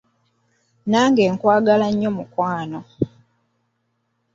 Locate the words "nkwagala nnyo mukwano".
1.33-2.79